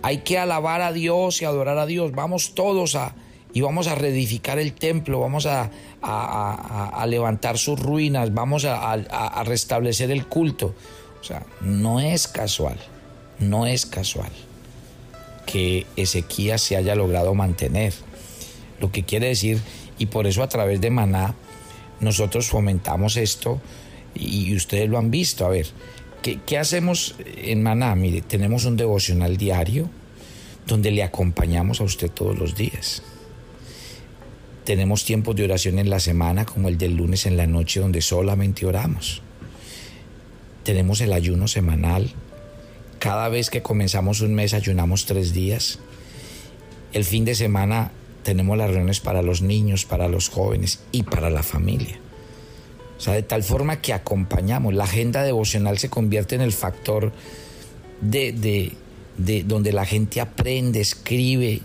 Hay 0.02 0.19
que 0.19 0.38
alabar 0.38 0.80
a 0.80 0.92
Dios 0.92 1.42
y 1.42 1.45
adorar 1.45 1.78
a 1.78 1.87
Dios. 1.87 2.12
Vamos 2.12 2.54
todos 2.54 2.95
a 2.95 3.14
y 3.52 3.61
vamos 3.61 3.88
a 3.88 3.95
reedificar 3.95 4.59
el 4.59 4.73
templo, 4.73 5.21
vamos 5.21 5.47
a, 5.47 5.71
a, 6.02 7.07
levantar 7.07 7.59
sus 7.59 7.78
ruinas, 7.80 8.33
vamos 8.33 8.64
a, 8.64 9.45
restablecer 9.45 10.11
el 10.11 10.26
culto. 10.26 10.75
O 11.21 11.25
sea, 11.25 11.45
no 11.61 12.00
es 12.00 12.28
casual, 12.28 12.78
no 13.38 13.66
es 13.66 13.87
casual 13.87 14.30
que 15.47 15.87
Ezequías 15.97 16.62
se 16.62 16.76
haya 16.76 16.95
logrado 16.95 17.35
mantener. 17.35 17.92
Lo 18.78 18.92
que 18.92 19.04
quiere 19.04 19.28
decir, 19.28 19.61
y 19.99 20.07
por 20.07 20.26
eso 20.26 20.42
a 20.42 20.49
través 20.49 20.80
de 20.80 20.90
Maná 20.90 21.35
nosotros 21.99 22.49
fomentamos 22.49 23.16
esto, 23.16 23.61
y 24.14 24.54
ustedes 24.54 24.88
lo 24.88 24.99
han 24.99 25.11
visto, 25.11 25.45
a 25.45 25.50
ver, 25.50 25.66
¿Qué, 26.22 26.58
hacemos 26.58 27.14
en 27.24 27.62
Maná? 27.62 27.94
Mire, 27.94 28.20
tenemos 28.20 28.66
un 28.66 28.76
devocional 28.76 29.38
diario 29.38 29.88
donde 30.66 30.90
le 30.90 31.02
acompañamos 31.02 31.80
a 31.80 31.84
usted 31.84 32.10
todos 32.10 32.38
los 32.38 32.54
días. 32.54 33.02
Tenemos 34.64 35.04
tiempos 35.04 35.34
de 35.36 35.44
oración 35.44 35.78
en 35.78 35.88
la 35.88 35.98
semana, 35.98 36.44
como 36.44 36.68
el 36.68 36.76
del 36.76 36.94
lunes 36.94 37.24
en 37.24 37.38
la 37.38 37.46
noche, 37.46 37.80
donde 37.80 38.02
solamente 38.02 38.66
oramos. 38.66 39.22
Tenemos 40.62 41.00
el 41.00 41.14
ayuno 41.14 41.48
semanal. 41.48 42.10
Cada 42.98 43.30
vez 43.30 43.48
que 43.48 43.62
comenzamos 43.62 44.20
un 44.20 44.34
mes 44.34 44.52
ayunamos 44.52 45.06
tres 45.06 45.32
días. 45.32 45.78
El 46.92 47.04
fin 47.04 47.24
de 47.24 47.34
semana 47.34 47.92
tenemos 48.24 48.58
las 48.58 48.68
reuniones 48.68 49.00
para 49.00 49.22
los 49.22 49.40
niños, 49.40 49.86
para 49.86 50.08
los 50.08 50.28
jóvenes 50.28 50.80
y 50.92 51.04
para 51.04 51.30
la 51.30 51.42
familia. 51.42 52.00
O 53.00 53.02
sea, 53.02 53.14
de 53.14 53.23
tal 53.23 53.42
forma 53.42 53.80
que 53.80 53.95
acompañamos. 53.95 54.75
La 54.75 54.85
agenda 54.85 55.23
devocional 55.23 55.78
se 55.78 55.88
convierte 55.88 56.35
en 56.35 56.42
el 56.42 56.52
factor 56.52 57.12
de, 58.02 58.75
de, 59.16 59.42
donde 59.45 59.73
la 59.73 59.87
gente 59.87 60.21
aprende, 60.21 60.83
escribe. 60.83 61.62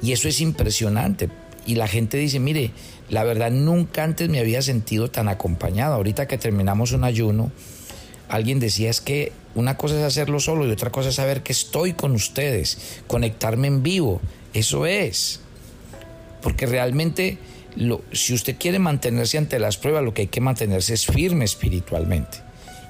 Y 0.00 0.12
eso 0.12 0.28
es 0.28 0.40
impresionante. 0.40 1.30
Y 1.66 1.74
la 1.74 1.88
gente 1.88 2.16
dice, 2.16 2.38
mire, 2.38 2.70
la 3.10 3.24
verdad 3.24 3.50
nunca 3.50 4.04
antes 4.04 4.28
me 4.28 4.38
había 4.38 4.62
sentido 4.62 5.10
tan 5.10 5.26
acompañado. 5.26 5.94
Ahorita 5.96 6.28
que 6.28 6.38
terminamos 6.38 6.92
un 6.92 7.02
ayuno, 7.02 7.50
alguien 8.28 8.60
decía 8.60 8.88
es 8.88 9.00
que 9.00 9.32
una 9.56 9.76
cosa 9.76 9.98
es 9.98 10.04
hacerlo 10.04 10.38
solo 10.38 10.64
y 10.64 10.70
otra 10.70 10.90
cosa 10.90 11.08
es 11.08 11.16
saber 11.16 11.42
que 11.42 11.50
estoy 11.50 11.94
con 11.94 12.12
ustedes, 12.12 13.00
conectarme 13.08 13.66
en 13.66 13.82
vivo. 13.82 14.20
Eso 14.54 14.86
es. 14.86 15.40
Porque 16.40 16.66
realmente 16.66 17.38
si 18.12 18.34
usted 18.34 18.56
quiere 18.58 18.78
mantenerse 18.78 19.38
ante 19.38 19.58
las 19.58 19.76
pruebas, 19.76 20.04
lo 20.04 20.14
que 20.14 20.22
hay 20.22 20.28
que 20.28 20.40
mantenerse 20.40 20.94
es 20.94 21.06
firme 21.06 21.44
espiritualmente. 21.44 22.38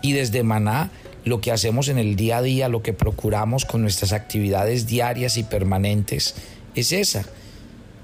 Y 0.02 0.12
desde 0.12 0.42
Maná, 0.42 0.90
lo 1.25 1.40
que 1.40 1.52
hacemos 1.52 1.88
en 1.88 1.99
el 1.99 2.16
día 2.16 2.38
a 2.38 2.42
día, 2.42 2.68
lo 2.68 2.82
que 2.82 2.92
procuramos 2.92 3.64
con 3.64 3.82
nuestras 3.82 4.12
actividades 4.12 4.87
diarias 4.87 5.37
y 5.37 5.42
permanentes, 5.42 6.35
es 6.75 6.92
esa. 6.92 7.25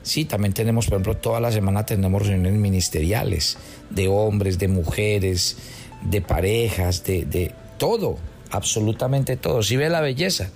Sí, 0.03 0.27
también 0.27 0.53
tenemos, 0.53 0.87
por 0.87 0.95
ejemplo, 0.95 1.17
toda 1.17 1.41
la 1.41 1.51
semana 1.51 1.87
tenemos 1.87 2.27
reuniones 2.27 2.61
ministeriales 2.61 3.57
de 3.89 4.09
hombres, 4.09 4.59
de 4.59 4.69
mujeres, 4.69 5.57
de 6.03 6.21
parejas, 6.21 7.05
de, 7.05 7.53
todo, 7.79 8.19
absolutamente 8.51 9.37
todo. 9.37 9.63
Si 9.63 9.77
ve 9.77 9.89
la 9.89 10.03
belleza. 10.03 10.51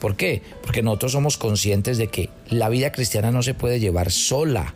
¿Por 0.00 0.16
qué? 0.16 0.42
Porque 0.62 0.82
nosotros 0.82 1.12
somos 1.12 1.36
conscientes 1.36 1.98
de 1.98 2.08
que 2.08 2.30
la 2.48 2.68
vida 2.68 2.92
cristiana 2.92 3.30
no 3.30 3.42
se 3.42 3.54
puede 3.54 3.80
llevar 3.80 4.10
sola. 4.10 4.74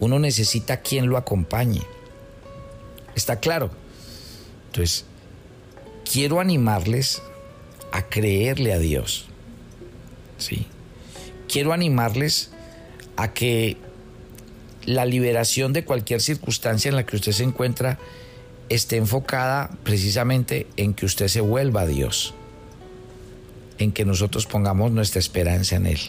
Uno 0.00 0.18
necesita 0.18 0.78
quien 0.78 1.08
lo 1.08 1.16
acompañe. 1.16 1.82
¿Está 3.14 3.40
claro? 3.40 3.70
Entonces, 4.66 5.04
quiero 6.10 6.40
animarles 6.40 7.22
a 7.92 8.02
creerle 8.02 8.72
a 8.72 8.78
Dios. 8.78 9.26
¿Sí? 10.38 10.66
Quiero 11.48 11.72
animarles 11.72 12.50
a 13.16 13.32
que 13.32 13.76
la 14.84 15.04
liberación 15.04 15.72
de 15.72 15.84
cualquier 15.84 16.20
circunstancia 16.20 16.88
en 16.88 16.96
la 16.96 17.04
que 17.04 17.16
usted 17.16 17.32
se 17.32 17.42
encuentra 17.42 17.98
esté 18.68 18.96
enfocada 18.96 19.70
precisamente 19.82 20.66
en 20.76 20.94
que 20.94 21.06
usted 21.06 21.28
se 21.28 21.40
vuelva 21.40 21.82
a 21.82 21.86
Dios, 21.86 22.34
en 23.78 23.92
que 23.92 24.04
nosotros 24.04 24.46
pongamos 24.46 24.92
nuestra 24.92 25.18
esperanza 25.18 25.76
en 25.76 25.86
Él. 25.86 26.00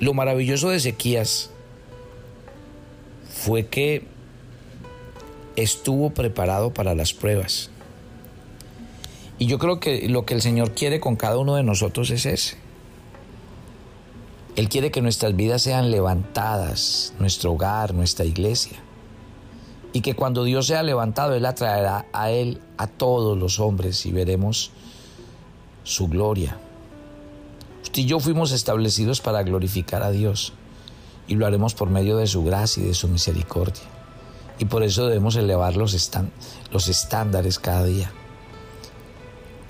Lo 0.00 0.14
maravilloso 0.14 0.70
de 0.70 0.76
Ezequías 0.76 1.50
fue 3.38 3.66
que 3.66 4.04
estuvo 5.54 6.10
preparado 6.10 6.74
para 6.74 6.94
las 6.94 7.14
pruebas. 7.14 7.70
Y 9.38 9.46
yo 9.46 9.58
creo 9.60 9.78
que 9.78 10.08
lo 10.08 10.26
que 10.26 10.34
el 10.34 10.42
Señor 10.42 10.72
quiere 10.72 10.98
con 10.98 11.14
cada 11.14 11.38
uno 11.38 11.54
de 11.54 11.62
nosotros 11.62 12.10
es 12.10 12.26
ese. 12.26 12.56
Él 14.56 14.68
quiere 14.68 14.90
que 14.90 15.02
nuestras 15.02 15.36
vidas 15.36 15.62
sean 15.62 15.92
levantadas, 15.92 17.14
nuestro 17.20 17.52
hogar, 17.52 17.94
nuestra 17.94 18.24
iglesia. 18.24 18.76
Y 19.92 20.00
que 20.00 20.14
cuando 20.14 20.42
Dios 20.42 20.66
sea 20.66 20.82
levantado, 20.82 21.34
Él 21.34 21.46
atraerá 21.46 22.06
a 22.12 22.32
Él 22.32 22.60
a 22.76 22.88
todos 22.88 23.38
los 23.38 23.60
hombres 23.60 24.04
y 24.04 24.10
veremos 24.10 24.72
su 25.84 26.08
gloria. 26.08 26.58
Usted 27.84 28.02
y 28.02 28.06
yo 28.06 28.18
fuimos 28.18 28.50
establecidos 28.50 29.20
para 29.20 29.44
glorificar 29.44 30.02
a 30.02 30.10
Dios 30.10 30.52
y 31.28 31.34
lo 31.34 31.46
haremos 31.46 31.74
por 31.74 31.90
medio 31.90 32.16
de 32.16 32.26
su 32.26 32.42
gracia 32.42 32.82
y 32.82 32.86
de 32.86 32.94
su 32.94 33.06
misericordia. 33.06 33.84
Y 34.58 34.64
por 34.64 34.82
eso 34.82 35.06
debemos 35.06 35.36
elevar 35.36 35.76
los, 35.76 36.10
los 36.72 36.88
estándares 36.88 37.58
cada 37.58 37.84
día. 37.84 38.10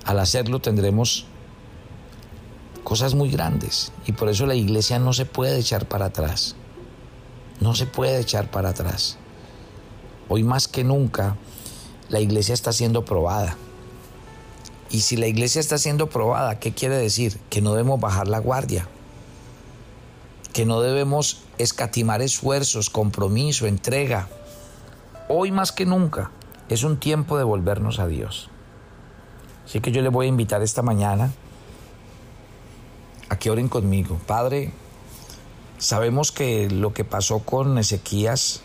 Al 0.04 0.20
hacerlo 0.20 0.60
tendremos 0.60 1.26
cosas 2.84 3.14
muy 3.14 3.28
grandes 3.28 3.92
y 4.06 4.12
por 4.12 4.30
eso 4.30 4.46
la 4.46 4.54
iglesia 4.54 4.98
no 4.98 5.12
se 5.12 5.26
puede 5.26 5.58
echar 5.58 5.86
para 5.86 6.06
atrás. 6.06 6.54
No 7.60 7.74
se 7.74 7.86
puede 7.86 8.20
echar 8.20 8.50
para 8.50 8.70
atrás. 8.70 9.18
Hoy 10.28 10.44
más 10.44 10.68
que 10.68 10.84
nunca 10.84 11.36
la 12.08 12.20
iglesia 12.20 12.54
está 12.54 12.72
siendo 12.72 13.04
probada. 13.04 13.56
Y 14.90 15.00
si 15.00 15.16
la 15.16 15.26
iglesia 15.26 15.60
está 15.60 15.76
siendo 15.76 16.08
probada, 16.08 16.60
¿qué 16.60 16.72
quiere 16.72 16.96
decir? 16.96 17.38
Que 17.50 17.60
no 17.60 17.72
debemos 17.72 18.00
bajar 18.00 18.28
la 18.28 18.38
guardia 18.38 18.88
que 20.58 20.66
no 20.66 20.80
debemos 20.80 21.44
escatimar 21.58 22.20
esfuerzos, 22.20 22.90
compromiso, 22.90 23.68
entrega. 23.68 24.26
Hoy 25.28 25.52
más 25.52 25.70
que 25.70 25.86
nunca 25.86 26.32
es 26.68 26.82
un 26.82 26.98
tiempo 26.98 27.38
de 27.38 27.44
volvernos 27.44 28.00
a 28.00 28.08
Dios. 28.08 28.50
Así 29.64 29.78
que 29.78 29.92
yo 29.92 30.02
les 30.02 30.10
voy 30.10 30.26
a 30.26 30.30
invitar 30.30 30.60
esta 30.62 30.82
mañana 30.82 31.30
a 33.28 33.38
que 33.38 33.52
oren 33.52 33.68
conmigo. 33.68 34.18
Padre, 34.26 34.73
sabemos 35.78 36.32
que 36.32 36.68
lo 36.68 36.92
que 36.92 37.04
pasó 37.04 37.38
con 37.38 37.78
Ezequías, 37.78 38.62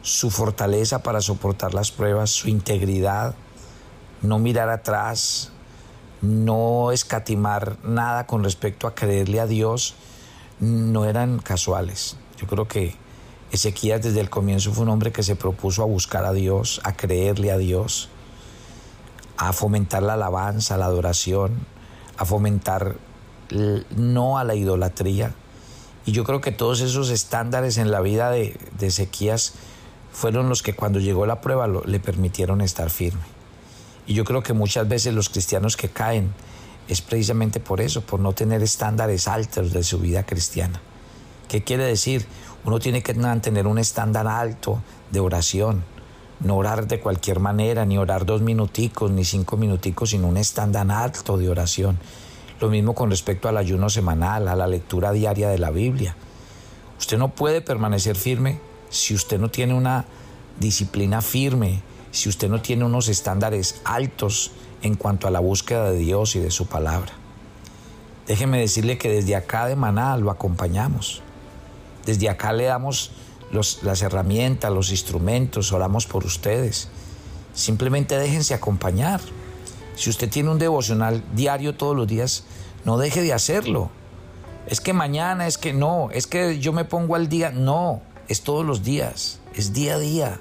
su 0.00 0.30
fortaleza 0.30 1.02
para 1.02 1.20
soportar 1.20 1.74
las 1.74 1.90
pruebas, 1.90 2.30
su 2.30 2.48
integridad, 2.48 3.34
no 4.22 4.38
mirar 4.38 4.70
atrás, 4.70 5.52
no 6.22 6.92
escatimar 6.92 7.76
nada 7.84 8.26
con 8.26 8.42
respecto 8.42 8.86
a 8.86 8.94
creerle 8.94 9.38
a 9.40 9.46
Dios, 9.46 9.94
no 10.60 11.04
eran 11.04 11.38
casuales. 11.38 12.16
Yo 12.36 12.46
creo 12.46 12.68
que 12.68 12.96
Ezequías 13.50 14.02
desde 14.02 14.20
el 14.20 14.28
comienzo 14.28 14.72
fue 14.72 14.84
un 14.84 14.90
hombre 14.90 15.12
que 15.12 15.22
se 15.22 15.36
propuso 15.36 15.82
a 15.82 15.86
buscar 15.86 16.24
a 16.24 16.32
Dios, 16.32 16.80
a 16.84 16.94
creerle 16.94 17.50
a 17.50 17.58
Dios, 17.58 18.10
a 19.38 19.52
fomentar 19.52 20.02
la 20.02 20.14
alabanza, 20.14 20.76
la 20.76 20.86
adoración, 20.86 21.58
a 22.16 22.24
fomentar 22.24 22.96
no 23.96 24.38
a 24.38 24.44
la 24.44 24.54
idolatría. 24.54 25.34
Y 26.04 26.12
yo 26.12 26.24
creo 26.24 26.40
que 26.40 26.52
todos 26.52 26.80
esos 26.80 27.10
estándares 27.10 27.78
en 27.78 27.90
la 27.90 28.00
vida 28.00 28.30
de, 28.30 28.58
Ezequías 28.80 29.54
fueron 30.12 30.48
los 30.48 30.62
que 30.62 30.74
cuando 30.74 30.98
llegó 31.00 31.26
la 31.26 31.40
prueba 31.40 31.66
le 31.66 32.00
permitieron 32.00 32.60
estar 32.60 32.90
firme. 32.90 33.22
Y 34.06 34.14
yo 34.14 34.24
creo 34.24 34.42
que 34.42 34.52
muchas 34.52 34.88
veces 34.88 35.14
los 35.14 35.28
cristianos 35.28 35.76
que 35.76 35.88
caen 35.88 36.32
es 36.88 37.02
precisamente 37.02 37.60
por 37.60 37.80
eso, 37.80 38.00
por 38.00 38.20
no 38.20 38.32
tener 38.32 38.62
estándares 38.62 39.28
altos 39.28 39.72
de 39.72 39.84
su 39.84 39.98
vida 39.98 40.24
cristiana. 40.24 40.80
¿Qué 41.48 41.62
quiere 41.62 41.84
decir? 41.84 42.26
Uno 42.64 42.78
tiene 42.78 43.02
que 43.02 43.14
mantener 43.14 43.66
un 43.66 43.78
estándar 43.78 44.26
alto 44.26 44.82
de 45.10 45.20
oración, 45.20 45.84
no 46.40 46.56
orar 46.56 46.86
de 46.86 47.00
cualquier 47.00 47.40
manera, 47.40 47.84
ni 47.84 47.98
orar 47.98 48.26
dos 48.26 48.42
minuticos, 48.42 49.10
ni 49.10 49.24
cinco 49.24 49.56
minuticos, 49.56 50.10
sino 50.10 50.28
un 50.28 50.36
estándar 50.36 50.90
alto 50.90 51.36
de 51.36 51.48
oración. 51.48 51.98
Lo 52.60 52.68
mismo 52.68 52.94
con 52.94 53.10
respecto 53.10 53.48
al 53.48 53.56
ayuno 53.56 53.88
semanal, 53.88 54.48
a 54.48 54.56
la 54.56 54.66
lectura 54.66 55.12
diaria 55.12 55.48
de 55.48 55.58
la 55.58 55.70
Biblia. 55.70 56.16
Usted 56.98 57.18
no 57.18 57.28
puede 57.28 57.60
permanecer 57.60 58.16
firme 58.16 58.60
si 58.90 59.14
usted 59.14 59.38
no 59.38 59.50
tiene 59.50 59.74
una 59.74 60.04
disciplina 60.58 61.22
firme, 61.22 61.82
si 62.10 62.28
usted 62.28 62.48
no 62.48 62.60
tiene 62.60 62.84
unos 62.84 63.08
estándares 63.08 63.80
altos 63.84 64.52
en 64.82 64.94
cuanto 64.94 65.26
a 65.28 65.30
la 65.30 65.40
búsqueda 65.40 65.90
de 65.90 65.98
Dios 65.98 66.36
y 66.36 66.40
de 66.40 66.50
su 66.50 66.66
palabra. 66.66 67.12
Déjeme 68.26 68.60
decirle 68.60 68.98
que 68.98 69.08
desde 69.08 69.36
acá 69.36 69.66
de 69.66 69.76
Maná 69.76 70.16
lo 70.16 70.30
acompañamos. 70.30 71.22
Desde 72.04 72.28
acá 72.28 72.52
le 72.52 72.64
damos 72.64 73.12
las 73.50 74.02
herramientas, 74.02 74.72
los 74.72 74.90
instrumentos, 74.90 75.72
oramos 75.72 76.06
por 76.06 76.24
ustedes. 76.24 76.88
Simplemente 77.54 78.18
déjense 78.18 78.54
acompañar. 78.54 79.20
Si 79.96 80.10
usted 80.10 80.30
tiene 80.30 80.50
un 80.50 80.58
devocional 80.58 81.24
diario 81.34 81.74
todos 81.74 81.96
los 81.96 82.06
días, 82.06 82.44
no 82.84 82.98
deje 82.98 83.22
de 83.22 83.32
hacerlo. 83.32 83.90
Es 84.66 84.80
que 84.80 84.92
mañana, 84.92 85.46
es 85.46 85.58
que 85.58 85.72
no, 85.72 86.10
es 86.12 86.26
que 86.26 86.60
yo 86.60 86.72
me 86.72 86.84
pongo 86.84 87.14
al 87.14 87.28
día. 87.28 87.50
No, 87.50 88.02
es 88.28 88.42
todos 88.42 88.64
los 88.64 88.82
días, 88.82 89.40
es 89.54 89.72
día 89.72 89.94
a 89.94 89.98
día. 89.98 90.40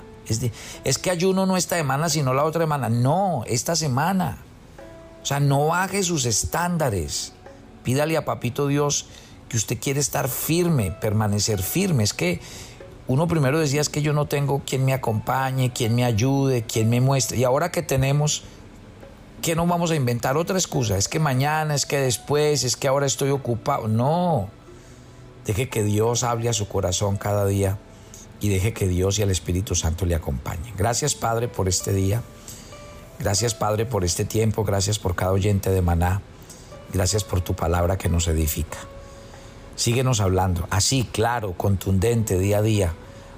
Es, 0.83 0.97
que 0.97 1.11
ayuno 1.11 1.45
no 1.45 1.57
esta 1.57 1.77
semana, 1.77 2.09
sino 2.09 2.33
la 2.33 2.43
otra 2.43 2.63
semana. 2.63 2.89
No, 2.89 3.43
esta 3.47 3.75
semana. 3.75 4.37
O 5.21 5.25
sea, 5.25 5.39
no 5.39 5.67
baje 5.67 6.03
sus 6.03 6.25
estándares. 6.25 7.33
Pídale 7.83 8.17
a 8.17 8.25
Papito 8.25 8.67
Dios 8.67 9.07
que 9.49 9.57
usted 9.57 9.77
quiere 9.79 9.99
estar 9.99 10.27
firme, 10.27 10.91
permanecer 10.91 11.61
firme. 11.61 12.03
Es 12.03 12.13
que 12.13 12.41
uno 13.07 13.27
primero 13.27 13.59
decía 13.59 13.81
es 13.81 13.89
que 13.89 14.01
yo 14.01 14.11
no 14.13 14.25
tengo 14.25 14.61
quien 14.65 14.83
me 14.83 14.93
acompañe, 14.93 15.71
quien 15.71 15.95
me 15.95 16.03
ayude, 16.03 16.63
quien 16.63 16.89
me 16.89 16.99
muestre. 16.99 17.37
Y 17.37 17.43
ahora 17.45 17.71
que 17.71 17.81
tenemos, 17.81 18.43
¿qué 19.41 19.55
nos 19.55 19.67
vamos 19.67 19.91
a 19.91 19.95
inventar? 19.95 20.35
Otra 20.35 20.57
excusa. 20.57 20.97
Es 20.97 21.07
que 21.07 21.19
mañana, 21.19 21.73
es 21.73 21.85
que 21.85 21.99
después, 21.99 22.63
es 22.65 22.75
que 22.75 22.89
ahora 22.89 23.05
estoy 23.05 23.29
ocupado. 23.29 23.87
No. 23.87 24.49
Deje 25.45 25.69
que 25.69 25.83
Dios 25.83 26.23
hable 26.23 26.49
a 26.49 26.53
su 26.53 26.67
corazón 26.67 27.15
cada 27.15 27.45
día 27.45 27.77
y 28.39 28.49
deje 28.49 28.73
que 28.73 28.87
Dios 28.87 29.19
y 29.19 29.23
el 29.23 29.31
Espíritu 29.31 29.75
Santo 29.75 30.05
le 30.05 30.15
acompañen. 30.15 30.73
Gracias 30.77 31.15
Padre 31.15 31.47
por 31.47 31.67
este 31.67 31.93
día. 31.93 32.21
Gracias 33.19 33.55
Padre 33.55 33.85
por 33.85 34.03
este 34.03 34.25
tiempo. 34.25 34.63
Gracias 34.63 34.99
por 34.99 35.15
cada 35.15 35.31
oyente 35.31 35.71
de 35.71 35.81
Maná. 35.81 36.21
Gracias 36.93 37.23
por 37.23 37.41
tu 37.41 37.55
palabra 37.55 37.97
que 37.97 38.09
nos 38.09 38.27
edifica. 38.27 38.77
Síguenos 39.75 40.21
hablando, 40.21 40.67
así 40.71 41.07
claro, 41.11 41.53
contundente 41.53 42.39
día 42.39 42.59
a 42.59 42.61
día, 42.63 42.93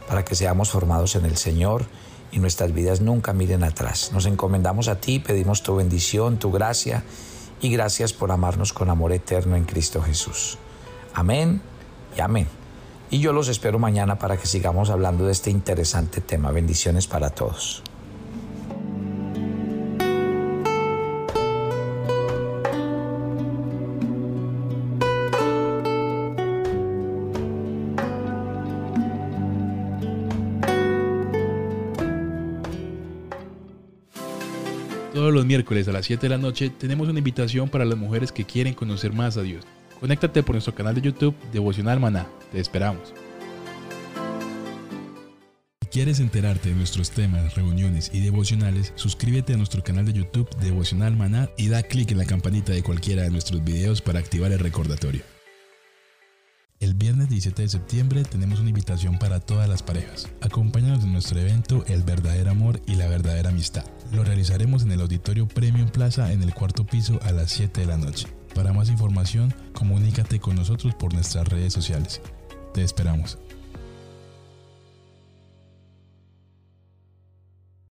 para 0.07 0.23
que 0.23 0.35
seamos 0.35 0.69
formados 0.69 1.15
en 1.15 1.25
el 1.25 1.35
Señor 1.35 1.85
y 2.31 2.39
nuestras 2.39 2.73
vidas 2.73 3.01
nunca 3.01 3.33
miren 3.33 3.63
atrás. 3.63 4.11
Nos 4.13 4.25
encomendamos 4.25 4.87
a 4.87 5.01
ti, 5.01 5.19
pedimos 5.19 5.63
tu 5.63 5.75
bendición, 5.75 6.39
tu 6.39 6.51
gracia 6.51 7.03
y 7.61 7.69
gracias 7.71 8.13
por 8.13 8.31
amarnos 8.31 8.71
con 8.71 8.89
amor 8.89 9.11
eterno 9.11 9.55
en 9.55 9.65
Cristo 9.65 10.01
Jesús. 10.01 10.57
Amén 11.13 11.61
y 12.15 12.21
amén. 12.21 12.58
Y 13.11 13.19
yo 13.19 13.33
los 13.33 13.47
espero 13.47 13.79
mañana 13.79 14.19
para 14.19 14.37
que 14.37 14.45
sigamos 14.45 14.91
hablando 14.91 15.25
de 15.25 15.31
este 15.31 15.49
interesante 15.49 16.21
tema. 16.21 16.51
Bendiciones 16.51 17.07
para 17.07 17.31
todos. 17.31 17.81
Todos 35.11 35.33
los 35.33 35.45
miércoles 35.45 35.87
a 35.87 35.91
las 35.91 36.05
7 36.05 36.21
de 36.21 36.29
la 36.29 36.37
noche 36.37 36.69
tenemos 36.69 37.09
una 37.09 37.17
invitación 37.17 37.69
para 37.69 37.85
las 37.85 37.97
mujeres 37.97 38.31
que 38.31 38.45
quieren 38.45 38.75
conocer 38.75 39.13
más 39.13 39.35
a 39.35 39.41
Dios. 39.41 39.65
Conéctate 39.99 40.43
por 40.43 40.55
nuestro 40.55 40.73
canal 40.73 40.95
de 40.95 41.01
YouTube 41.01 41.35
Devocional 41.51 41.99
Maná. 41.99 42.25
Te 42.51 42.59
esperamos. 42.59 43.13
Si 45.81 45.87
quieres 45.89 46.21
enterarte 46.21 46.69
de 46.69 46.75
nuestros 46.75 47.11
temas, 47.11 47.55
reuniones 47.55 48.09
y 48.13 48.21
devocionales, 48.21 48.93
suscríbete 48.95 49.53
a 49.53 49.57
nuestro 49.57 49.83
canal 49.83 50.05
de 50.05 50.13
YouTube 50.13 50.49
Devocional 50.61 51.17
Maná 51.17 51.49
y 51.57 51.67
da 51.67 51.83
clic 51.83 52.11
en 52.11 52.19
la 52.19 52.25
campanita 52.25 52.71
de 52.71 52.83
cualquiera 52.83 53.23
de 53.23 53.29
nuestros 53.29 53.61
videos 53.63 54.01
para 54.01 54.19
activar 54.19 54.51
el 54.53 54.59
recordatorio. 54.59 55.23
El 56.79 56.93
viernes 56.93 57.27
17 57.27 57.63
de 57.63 57.67
septiembre 57.67 58.23
tenemos 58.23 58.61
una 58.61 58.69
invitación 58.69 59.19
para 59.19 59.41
todas 59.41 59.67
las 59.67 59.83
parejas. 59.83 60.29
Acompáñanos 60.39 61.03
en 61.03 61.11
nuestro 61.11 61.37
evento 61.37 61.83
El 61.87 62.03
verdadero 62.03 62.51
amor 62.51 62.79
y 62.87 62.95
la 62.95 63.09
verdadera 63.09 63.49
amistad. 63.49 63.83
Lo 64.13 64.23
realizaremos 64.23 64.83
en 64.83 64.93
el 64.93 65.01
Auditorio 65.01 65.45
Premium 65.45 65.89
Plaza 65.89 66.31
en 66.31 66.41
el 66.41 66.53
cuarto 66.53 66.85
piso 66.85 67.19
a 67.23 67.33
las 67.33 67.51
7 67.51 67.81
de 67.81 67.87
la 67.87 67.97
noche. 67.97 68.27
Para 68.53 68.73
más 68.73 68.89
información, 68.89 69.53
comunícate 69.73 70.39
con 70.39 70.55
nosotros 70.55 70.95
por 70.95 71.13
nuestras 71.13 71.47
redes 71.47 71.73
sociales. 71.73 72.21
Te 72.73 72.83
esperamos. 72.83 73.37